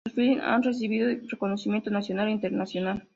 Sus 0.03 0.13
films 0.15 0.41
han 0.43 0.63
recibido 0.63 1.15
reconocimiento 1.29 1.91
nacional 1.91 2.29
e 2.29 2.31
internacional. 2.31 3.07